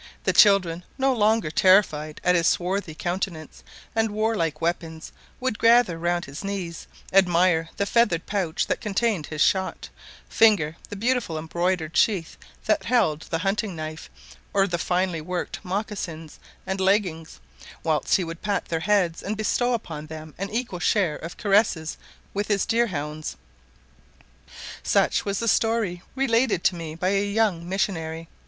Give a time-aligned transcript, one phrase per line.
[0.23, 3.63] The children, no longer terrified at his swarthy countenance
[3.95, 9.41] and warlike weapons, would gather round his knees, admire the feathered pouch that contained his
[9.41, 9.89] shot,
[10.27, 12.35] finger the beautiful embroidered sheath
[12.65, 14.09] that held the hunting knife,
[14.55, 17.39] or the finely worked mocassins and leggings;
[17.83, 21.95] whilst he would pat their heads, and bestow upon them an equal share of caresses
[22.33, 23.37] with his deer hounds.
[24.81, 28.27] Such was the story related to me by a young missionary.